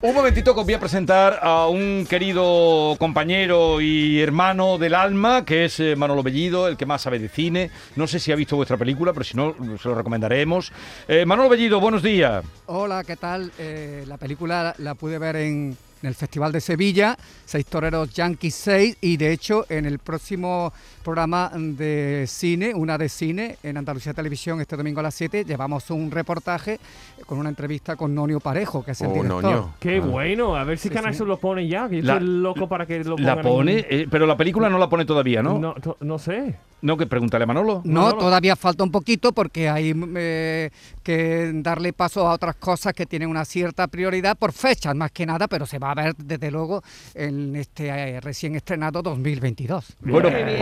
[0.00, 5.44] Un momentito que os voy a presentar a un querido compañero y hermano del alma,
[5.44, 7.72] que es eh, Manolo Bellido, el que más sabe de cine.
[7.96, 10.70] No sé si ha visto vuestra película, pero si no, se lo recomendaremos.
[11.08, 12.44] Eh, Manolo Bellido, buenos días.
[12.66, 13.50] Hola, ¿qué tal?
[13.58, 18.54] Eh, la película la pude ver en, en el Festival de Sevilla, Seis Toreros Yankees
[18.54, 20.72] 6, y de hecho en el próximo
[21.02, 25.90] programa de cine, una de cine, en Andalucía Televisión este domingo a las 7, llevamos
[25.90, 26.78] un reportaje
[27.26, 29.42] con una entrevista con Nonio Parejo, que es el Oh, director.
[29.42, 29.74] Noño.
[29.80, 30.06] Qué Ah.
[30.06, 31.18] bueno, a ver si Sí, Canal sí.
[31.18, 31.88] Sur lo pone ya.
[31.88, 33.36] que yo La- estoy loco para que lo pongan.
[33.36, 35.58] La pone, eh, pero la película no la pone todavía, ¿no?
[35.58, 36.56] No, to- no sé.
[36.80, 37.80] No, que pregúntale a Manolo.
[37.84, 38.18] No, No, no.
[38.18, 40.70] todavía falta un poquito porque hay eh,
[41.02, 45.26] que darle paso a otras cosas que tienen una cierta prioridad por fechas, más que
[45.26, 46.82] nada, pero se va a ver desde luego
[47.14, 49.96] en este eh, recién estrenado 2022.
[50.00, 50.58] Bueno, Qué bien,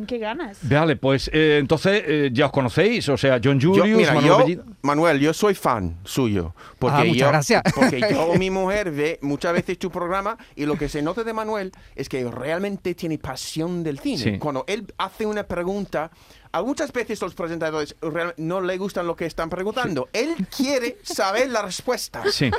[0.00, 0.06] Wow.
[0.06, 0.58] qué ganas.
[0.62, 4.38] Vale, pues eh, entonces eh, ya os conocéis, o sea, John Yo, Julius, mira, Manolo
[4.38, 4.64] yo, Bellido.
[4.82, 6.54] Manuel, yo soy fan suyo.
[6.78, 7.62] Porque Ah, muchas yo, gracias.
[7.74, 11.32] Porque yo, mi mujer, ve muchas veces tu programa y lo que se nota de
[11.32, 14.18] Manuel es que realmente tiene pasión del cine.
[14.18, 14.38] Sí.
[14.38, 16.10] Cuando él hace una pregunta,
[16.52, 17.96] a muchas veces los presentadores
[18.36, 20.08] no le gustan lo que están preguntando.
[20.12, 22.22] Él quiere saber la respuesta.
[22.30, 22.50] Sí.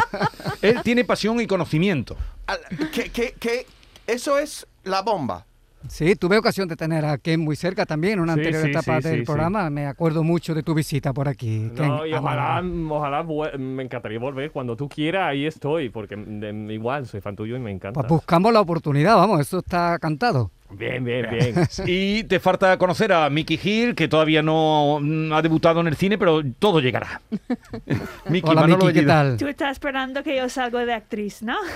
[0.62, 2.16] Él tiene pasión y conocimiento.
[2.92, 3.66] Que, que- que
[4.06, 5.46] eso es la bomba.
[5.88, 8.70] Sí, tuve ocasión de tener a Ken muy cerca también en una Sí, anterior sí,
[8.70, 9.70] etapa sí, del sí, programa.
[9.70, 11.70] Me acuerdo mucho de tu visita por aquí.
[11.76, 12.60] Ken, No, y ojalá,
[12.90, 13.22] ojalá
[13.56, 14.50] me encantaría volver.
[14.50, 15.90] Cuando tú quieras, ahí estoy.
[15.90, 18.00] Porque mm, igual soy fan tuyo y me encanta.
[18.00, 20.50] Pues buscamos la oportunidad, vamos, eso está cantado.
[20.70, 21.54] Bien, bien, bien.
[21.86, 25.96] Y te falta conocer a Mickey Hill, que todavía no mm, ha debutado en el
[25.96, 27.20] cine, pero todo llegará.
[28.28, 29.36] Mickey, Hola, Manolo Miki, ¿qué tal?
[29.36, 31.56] Tú estás esperando que yo salga de actriz, ¿no?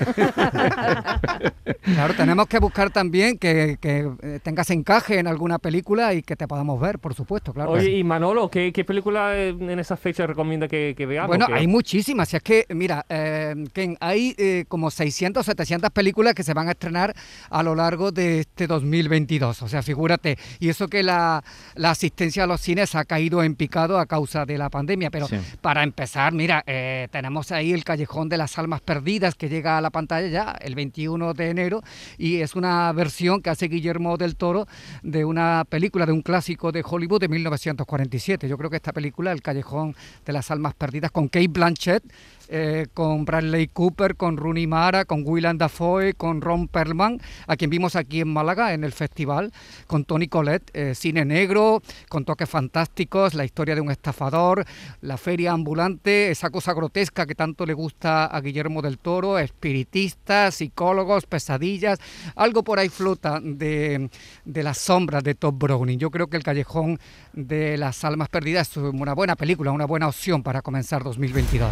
[1.83, 6.37] Claro, tenemos que buscar también que, que, eh, tengas encaje en alguna película y que
[6.37, 7.71] te podamos ver, por supuesto, claro.
[7.71, 11.29] Oye, y Manolo, ¿qué, qué película en esa fecha recomienda que, que veamos?
[11.29, 12.29] Bueno, hay muchísimas.
[12.29, 16.69] Si es que, mira, eh, Ken, hay eh, como 600, 700 películas que se van
[16.69, 17.15] a estrenar
[17.49, 19.63] a lo largo de este 2022.
[19.63, 20.39] O sea, figúrate.
[20.59, 21.43] Y eso que la,
[21.75, 25.11] la asistencia a los cines ha caído en picado a causa de la pandemia.
[25.11, 25.37] Pero Sí.
[25.61, 29.81] para empezar, mira, eh, tenemos ahí el Callejón de las Almas Perdidas que llega a
[29.81, 31.83] la pantalla ya el 21 de enero.
[32.19, 34.67] Y es una versión que hace Guillermo del Toro
[35.03, 38.49] de una película, de un clásico de Hollywood de 1947.
[38.49, 42.03] Yo creo que esta película, El Callejón de las Almas Perdidas, con Kate Blanchett,
[42.51, 47.71] eh, con Bradley Cooper, con Rooney Mara, con Willem Dafoe, con Ron Perlman, a quien
[47.71, 49.53] vimos aquí en Málaga en el festival,
[49.87, 54.65] con Tony Collette, eh, cine negro, con toques fantásticos, la historia de un estafador,
[55.01, 60.57] la feria ambulante, esa cosa grotesca que tanto le gusta a Guillermo del Toro, espiritistas,
[60.57, 62.01] psicólogos, pesadillas,
[62.35, 64.11] algo por ahí flota de,
[64.45, 65.99] de las sombras de Top Browning.
[65.99, 66.99] Yo creo que El Callejón
[67.33, 71.71] de las Almas Perdidas es una buena película, una buena opción para comenzar 2022.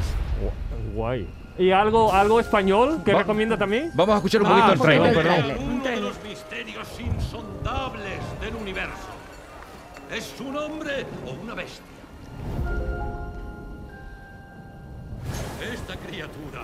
[0.94, 1.28] Guay.
[1.58, 3.90] ¿Y algo, algo español que Va- recomienda también?
[3.94, 5.56] Vamos a escuchar un Ah, poquito el perdón, trailer.
[5.56, 5.82] perdón.
[5.82, 9.08] De los misterios insondables del universo.
[10.14, 11.82] ¿Es un hombre o una bestia?
[15.72, 16.62] Esta criatura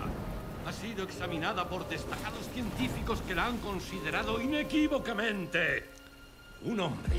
[0.67, 5.85] ha sido examinada por destacados científicos que la han considerado inequívocamente
[6.65, 7.13] un hombre.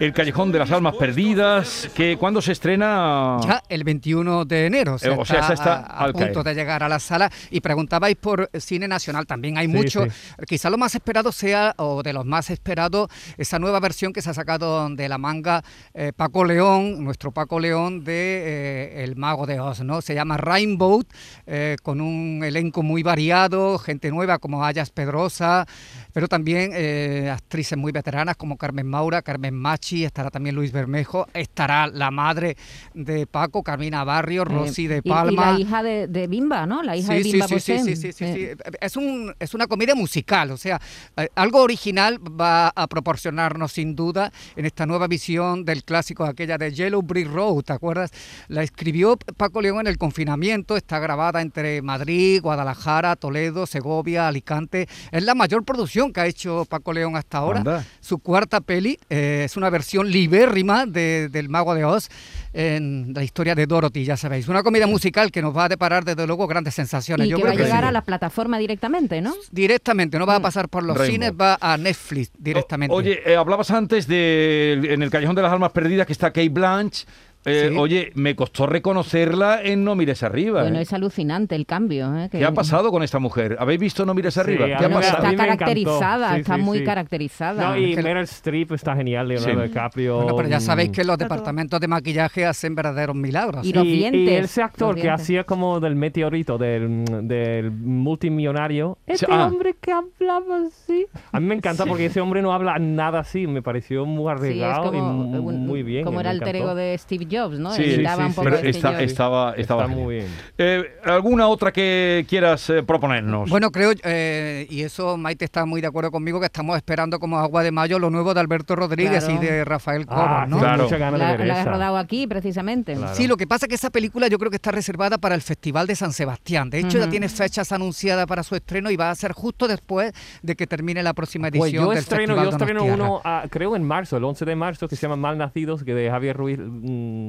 [0.00, 3.38] El Callejón de las Almas Perdidas, que cuando se estrena...
[3.44, 4.96] Ya el 21 de enero.
[5.00, 7.30] Eh, o sea, esa está a, a punto de llegar a la sala.
[7.52, 9.26] Y preguntabais por cine nacional.
[9.26, 10.04] También hay Sí, mucho.
[10.04, 10.10] sí.
[10.48, 14.30] Quizá lo más esperado sea, o de los más esperados, esa nueva versión que se
[14.30, 15.62] ha sacado de la manga
[15.94, 19.82] eh, Paco León, nuestro Paco León de eh, El Mago de Oz.
[19.82, 20.02] ¿no?
[20.02, 21.04] Se llama Rainbow,
[21.46, 25.64] eh, con un elenco muy variado, gente nueva como Ayas Pedrosa,
[26.12, 29.54] pero también eh, actrices muy veteranas como Carmen Maura, Carmen
[29.90, 32.56] Estará también Luis Bermejo, estará la madre
[32.94, 35.32] de Paco, Carmina Barrio, Rosy de Eh, y- Palma.
[35.32, 36.82] Y, la hija de, de Bimba, ¿no?
[36.82, 38.72] La hija de Sí, Bimba sí, sí, sí, sí, sí, Eh, sí.
[38.80, 40.80] Es, un, es una comedia musical, o sea,
[41.16, 46.56] eh, algo original va a proporcionarnos sin duda en esta nueva visión del clásico, aquella
[46.58, 48.10] de Yellow Brick Road, ¿te acuerdas?
[48.48, 54.88] La escribió Paco León en el confinamiento, está grabada entre Madrid, Guadalajara, Toledo, Segovia, Alicante.
[55.10, 57.58] Es la mayor producción que ha hecho Paco León hasta ahora.
[57.60, 57.84] Anda.
[58.00, 62.08] Su cuarta peli eh, es una versión libérrima de- del Mago de Oz
[62.54, 64.46] en la historia de Dorothy, ya sabéis.
[64.46, 67.26] Una comedia musical que nos va a deparar desde luego grandes sensaciones.
[67.26, 67.88] y Yo que creo va a llegar sí.
[67.88, 69.34] a la plataforma directamente, ¿no?
[69.50, 71.12] Directamente, no va a pasar por los Rainbow.
[71.12, 72.94] cines, va a Netflix directamente.
[72.94, 76.30] O- Oye, eh, hablabas antes de en el Callejón de las Almas Perdidas que está
[76.30, 77.06] Kate Blanche,
[77.44, 77.76] Eh, Sí.
[77.76, 80.62] Oye, me costó reconocerla en No mires arriba.
[80.62, 80.82] Bueno, ¿eh?
[80.82, 82.16] es alucinante el cambio.
[82.16, 82.28] ¿eh?
[82.30, 83.56] Que- ¿Qué ha pasado con esta mujer?
[83.58, 84.66] ¿Habéis visto No mires arriba?
[84.66, 85.24] Sí, ¿Qué ha pasado?
[85.26, 86.84] Está caracterizada, Sí, está sí, muy sí.
[86.84, 87.68] caracterizada.
[87.70, 89.68] No, y Que- Meryl Streep está genial, Leonardo Sí.
[89.68, 90.16] DiCaprio.
[90.18, 93.66] Bueno, pero ya sabéis mm, que los departamentos de maquillaje hacen verdaderos milagros.
[93.66, 98.98] Y los y, dientes, y ese actor que hacía como del meteorito, del, del multimillonario,
[99.06, 99.46] este ah.
[99.46, 101.06] hombre que hablaba así.
[101.32, 104.34] A mí me encanta porque ese hombre no habla nada así, me pareció muy Sí,
[104.34, 106.04] es arriesgado como, y mu- un- muy bien.
[106.04, 106.70] como era el alter encantó.
[106.72, 107.72] ego de Steve Jobs, ¿no?
[107.74, 109.02] Sí, Imitaba sí, un sí, poco Pero a Steve está- Jobs.
[109.02, 110.26] estaba, estaba muy bien.
[110.58, 113.48] Eh, ¿Alguna otra que quieras eh, proponernos?
[113.50, 117.38] Bueno, creo, eh, y eso Maite está muy de acuerdo conmigo, que estamos esperando como
[117.38, 119.42] agua de mayo lo nuevo de Alberto Rodríguez Claro.
[119.42, 120.58] y de Rafael Cobos, Ah, ¿no?
[120.58, 120.88] Claro.
[120.88, 121.70] ganas La, de ver la esa.
[121.70, 122.94] rodado aquí, precisamente.
[122.94, 123.14] Claro.
[123.14, 125.42] Sí, lo que pasa es que esa película yo creo que está reservada para el
[125.42, 126.70] Festival de San Sebastián.
[126.70, 127.10] De hecho, ya Ujú.
[127.10, 130.12] tiene fechas anunciadas para su estreno y va a ser justo después
[130.42, 133.44] de que termine la próxima edición Pues yo del estreno, Festival yo estreno uno, ah,
[133.50, 136.58] creo en marzo, el 11 de marzo, que se llama Malnacidos, que de Javier Ruiz
[136.58, 137.21] mm,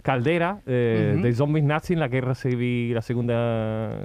[0.00, 3.98] Caldera, eh, de zombies nazis en la guerra civil, la segunda...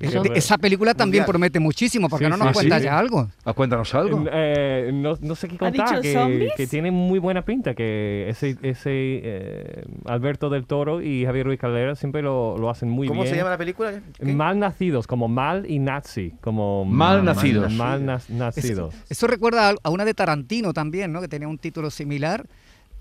[0.00, 1.26] Esa- guerra- Esa película también Mundial.
[1.32, 2.84] promete muchísimo, porque Sí, no nos sí, cuenta sí.
[2.86, 3.28] ya algo.
[3.44, 4.24] Ah, cuéntanos algo.
[4.32, 6.26] Eh, no, no sé qué ¿Ha contar, dicho
[6.56, 8.90] que, tiene muy buena pinta, que ese, ese
[9.22, 13.32] eh, Alberto del Toro y Javier Ruiz Caldera siempre lo, lo hacen muy ¿Cómo bien.
[13.32, 13.92] se llama la película?
[14.18, 14.24] ¿Qué?
[14.32, 17.70] Mal nacidos, como mal y nazi, como Mal nacidos.
[17.72, 18.94] Mal nas- Es- nacidos.
[19.08, 21.20] Eso recuerda a- a una de Tarantino también, ¿no?
[21.20, 22.46] Que tenía un título similar.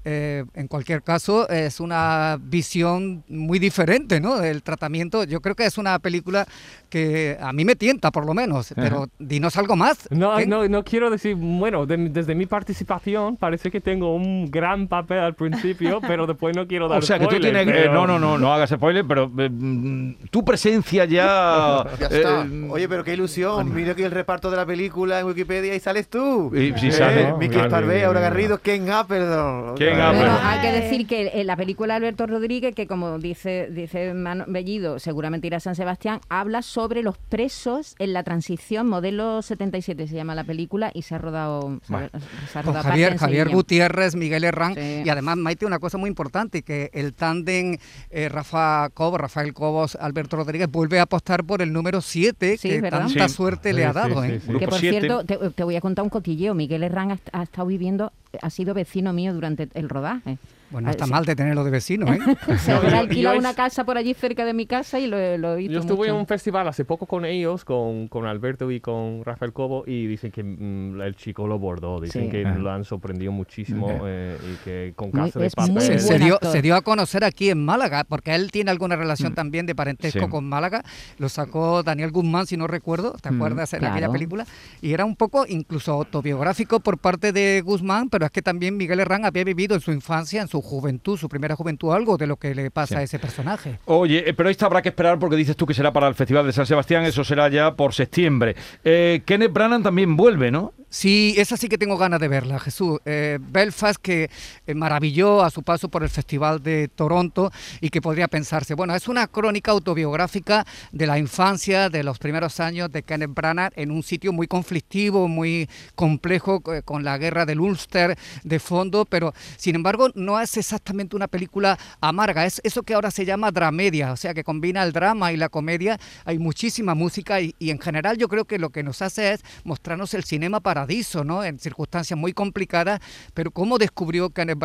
[0.05, 4.37] Eh, en cualquier caso, es una visión muy diferente, ¿no?
[4.37, 5.23] Del tratamiento.
[5.25, 6.47] Yo creo que es una película
[6.89, 8.73] que a mí me tienta, por lo menos.
[8.75, 10.07] Pero dinos algo más.
[10.09, 10.47] No, ¿qué?
[10.47, 15.19] no, no quiero decir, bueno, de- desde mi participación parece que tengo un gran papel
[15.19, 17.75] al principio, pero después no quiero dar O sea, que tú spoiler, tienes...
[17.75, 21.85] eh, pero- no, no, no, no hagas spoiler, pero eh, mm, tu presencia ya...
[21.99, 22.45] Ya está.
[22.45, 23.73] eh, Oye, pero qué ilusión.
[23.73, 26.51] Mira aquí el reparto de la película en Wikipedia y sales tú.
[26.55, 27.33] Y- sí Eh, sale.
[27.33, 27.59] Mickey.
[27.69, 29.75] Garrido, Ken Appleton.
[29.75, 29.95] Ken Eh.
[29.95, 30.39] Bueno, Bueno.
[30.43, 34.45] hay que decir que en la película de Alberto Rodríguez, que como dice, dice Mano
[34.47, 40.07] Bellido, seguramente irá a San Sebastián, habla sobre los presos en la transición, modelo 77
[40.07, 42.09] se llama la película, y se ha rodado, se ha- Bueno.
[42.51, 43.49] se ha Con rodado Javier, Javier.
[43.49, 45.01] Gutiérrez, Miguel Herrán Sí.
[45.05, 47.77] y además Maite una cosa muy importante que el tándem
[48.09, 52.69] eh, Rafa Cobos, Rafael Cobos, Alberto Rodríguez vuelve a apostar por el número 7 Sí,
[52.69, 52.99] que ¿verdad?
[53.07, 53.35] tanta Sí.
[53.35, 54.23] suerte Sí, le ha dado.
[54.23, 54.41] sí, ¿eh?
[54.59, 54.99] Que por siete.
[55.01, 56.53] cierto, te, te voy a contar un cotilleo.
[56.53, 60.37] Miguel Herrán ha, ha estado viviendo, ha sido vecino mío durante el rodaje.
[60.71, 61.11] Bueno, no Ah, está sí.
[61.11, 62.19] mal de tenerlo de vecino, ¿eh?
[62.59, 65.07] Se No, habrá yo- alquilado yo una casa por allí cerca de mi casa y
[65.07, 66.19] lo, lo he visto Yo estuve en mucho.
[66.21, 70.31] un festival hace poco con ellos, con, con Alberto y con Rafael Cobo, y dicen
[70.31, 72.29] que mm, el chico lo bordó, dicen Sí.
[72.29, 72.57] que Ajá.
[72.57, 73.99] lo han sorprendido muchísimo Ajá.
[74.05, 75.81] eh, y que con Muy- casa de muy papel.
[75.81, 79.31] se, se dio, se dio a conocer aquí en Málaga, porque él tiene alguna relación
[79.31, 79.35] Mm.
[79.35, 80.29] también de parentesco Sí.
[80.29, 80.83] con Málaga.
[81.17, 84.13] Lo sacó Daniel Guzmán, si no recuerdo, ¿te Mm, acuerdas en aquella claro.
[84.13, 84.45] película?
[84.81, 88.99] Y era un poco incluso autobiográfico por parte de Guzmán, pero es que también Miguel
[88.99, 92.37] Herrán había vivido en su infancia, en su juventud, su primera juventud, algo de lo
[92.37, 92.99] que le pasa Sí.
[92.99, 93.79] a ese personaje.
[93.85, 96.45] Oye, eh, pero esta habrá que esperar porque dices tú que será para el Festival
[96.45, 98.55] de San Sebastián, eso será ya por septiembre.
[98.83, 100.73] Eh, Kenneth Branagh también vuelve, ¿no?
[100.91, 102.99] Sí, esa sí que tengo ganas de verla, Jesús.
[103.05, 104.31] Eh, Belfast, que
[104.65, 108.95] eh, maravilló a su paso por el Festival de Toronto y que podría pensarse, bueno,
[108.95, 113.91] es una crónica autobiográfica de la infancia, de los primeros años de Kenneth Branagh en
[113.91, 119.35] un sitio muy conflictivo, muy complejo, eh, con la guerra del Ulster de fondo, pero
[119.57, 124.11] sin embargo no es exactamente una película amarga, es eso que ahora se llama dramedia,
[124.11, 127.79] o sea, que combina el drama y la comedia, hay muchísima música y, y en
[127.79, 131.43] general yo creo que lo que nos hace es mostrarnos el cinema paradiso, ¿no?
[131.43, 133.01] En circunstancias muy complicadas,
[133.33, 134.59] pero cómo descubrió Kenneth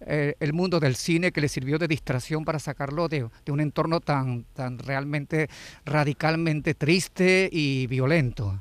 [0.00, 3.60] eh, el mundo del cine que le sirvió de distracción para sacarlo de, de un
[3.60, 5.48] entorno tan, tan realmente
[5.84, 8.60] radicalmente triste y violento.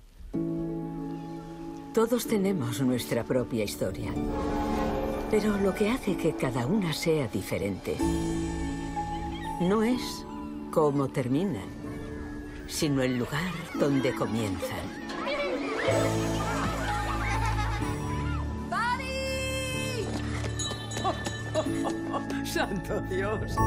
[1.94, 4.12] Todos tenemos nuestra propia historia.
[5.32, 7.98] Pero lo que hace que cada una sea diferente
[9.62, 10.26] no es
[10.72, 11.70] cómo terminan,
[12.68, 16.53] sino el lugar donde comienzan.
[22.54, 23.58] ¡Santo Dios!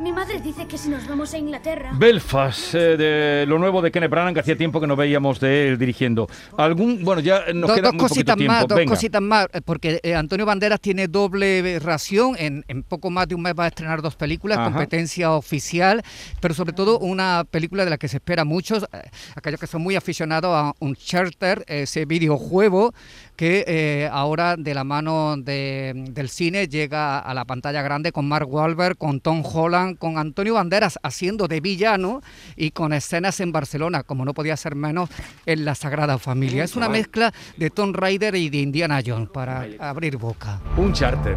[0.00, 1.90] Mi madre dice que si nos vamos a Inglaterra...
[1.92, 5.68] Belfast, eh, de lo nuevo de Kenneth Branagh, que hacía tiempo que no veíamos de
[5.68, 6.26] él dirigiendo.
[6.56, 8.52] Algún, bueno, ya nos Do- queda dos muy poquito cositas tiempo.
[8.54, 8.90] más, dos Venga.
[8.94, 13.42] cositas más, porque eh, Antonio Banderas tiene doble ración, en, en poco más de un
[13.42, 14.70] mes va a estrenar dos películas, Ajá.
[14.70, 16.02] competencia oficial,
[16.40, 19.02] pero sobre todo una película de la que se espera muchos, eh,
[19.36, 22.94] aquellos que son muy aficionados a un charter, ese videojuego
[23.36, 28.26] que eh, ahora de la mano de- del cine llega a la pantalla grande con
[28.26, 32.22] Mark Wahlberg, con Tom Holland, con Antonio Banderas haciendo de villano
[32.56, 35.10] y con escenas en Barcelona, como no podía ser menos
[35.46, 36.64] en la Sagrada Familia.
[36.64, 40.60] Es una mezcla de Tom Raider y de Indiana Jones para abrir boca.
[40.76, 41.36] Un charter.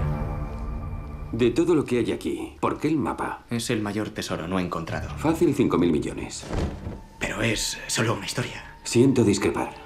[1.32, 3.44] De todo lo que hay aquí, ¿por qué el mapa?
[3.50, 5.10] Es el mayor tesoro no encontrado.
[5.18, 6.46] Fácil 5.000 millones.
[7.20, 8.64] Pero es solo una historia.
[8.84, 9.83] Siento discrepar.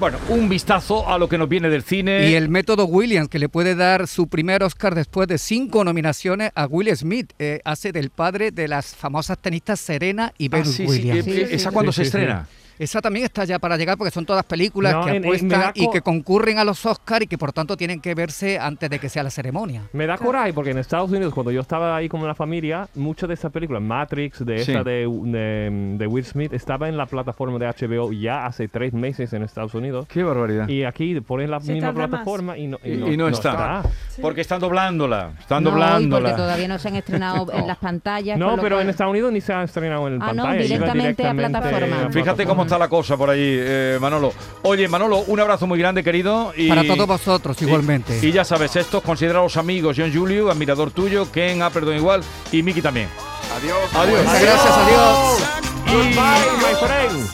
[0.00, 2.30] Bueno, un vistazo a lo que nos viene del cine.
[2.30, 6.52] Y el método Williams, que le puede dar su primer Oscar después de cinco nominaciones
[6.54, 10.68] a Will Smith, eh, hace del padre de las famosas tenistas Serena y Ah, Venus
[10.74, 11.26] sí, sí, Williams.
[11.28, 12.48] ¿Esa cuándo se estrena?
[12.80, 15.90] Esa también está ya para llegar porque son todas películas No, que en- apuestan y
[15.90, 19.08] que concurren a los Oscars y que por tanto tienen que verse antes de que
[19.10, 19.82] sea la ceremonia.
[19.92, 23.28] Me da coraje porque en Estados Unidos, cuando yo estaba ahí con la familia, muchas
[23.28, 24.72] de esas películas, Matrix, de Sí.
[24.72, 28.92] esa de, de, de Will Smith, estaba en la plataforma de HBO ya hace tres
[28.94, 30.06] meses en Estados Unidos.
[30.08, 30.66] Qué barbaridad.
[30.68, 32.08] Y aquí ponen la Se misma más.
[32.08, 33.82] plataforma y no, Y, y no, está.
[34.22, 35.32] Porque están doblándola.
[35.38, 36.28] Están No, y doblándola.
[36.30, 38.38] porque todavía no se han estrenado en las pantallas.
[38.38, 40.54] No, pero cual- en Estados Unidos ni se ha estrenado en Ah, pantalla.
[40.54, 42.10] iba directamente a directamente plataforma.
[42.10, 44.32] Fíjate cómo está la cosa por ahí, eh, Manolo.
[44.62, 46.52] Oye, Manolo, un abrazo muy grande, querido.
[46.56, 48.20] Y, Para todos vosotros, y- igualmente.
[48.22, 52.22] Y, ya sabes, estos considerados amigos, John Julio, admirador tuyo, Ken, ah, perdón, igual,
[52.52, 53.08] y Miki también.
[53.56, 53.76] Adiós.
[53.92, 54.24] Adiós.
[54.24, 55.69] Muchas gracias, adiós.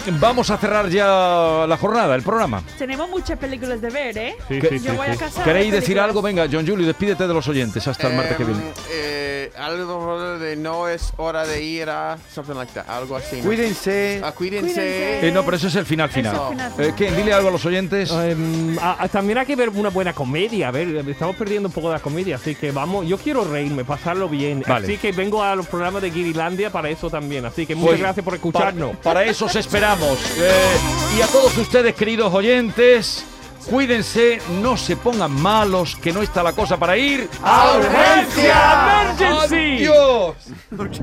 [0.06, 2.62] Y vamos a cerrar ya la jornada, el programa.
[2.78, 4.36] Tenemos muchas películas de ver, ¿eh?
[4.48, 5.18] Sí, ¿Qué- sí, sí, Yo voy a sí.
[5.18, 5.44] casa.
[5.44, 6.22] ¿Queréis decir algo?
[6.22, 8.60] Venga, John Julio, despídete de los oyentes hasta el martes que viene.
[8.60, 13.36] Em, eh, algo de no es hora de ir a something like that, algo así.
[13.38, 13.44] ¿no?
[13.44, 14.20] Cuídense.
[14.25, 14.72] Ah, cuídense.
[14.75, 15.28] Cuídense.
[15.28, 16.34] Eh, no, pero eso es el final final.
[16.34, 18.10] Eso, final, Eh, Ken, dile algo a los oyentes.
[18.10, 20.68] Em, ah, ah, también hay que ver una buena comedia.
[20.68, 23.06] A ver, estamos perdiendo un poco de la comedia, así que vamos.
[23.06, 24.62] Yo quiero reírme, pasarlo bien.
[24.66, 24.86] Vale.
[24.86, 27.44] Así que vengo a los programas de Guirilandia para eso también.
[27.44, 28.96] Así que muchas Pues, gracias por escucharnos.
[28.96, 30.18] Para, para eso os esperamos.
[30.38, 30.76] Eh,
[31.18, 33.24] y a todos ustedes, queridos oyentes,
[33.68, 37.28] cuídense, no se pongan malos, que no está la cosa para ir.
[37.42, 39.14] ¡A urgencia!
[39.18, 39.86] ¡Emergency!
[39.86, 40.36] ¡Adiós!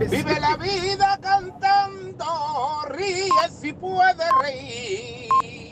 [0.09, 2.25] Vive la vida cantando,
[2.89, 3.29] ríe
[3.61, 5.62] si puede reír.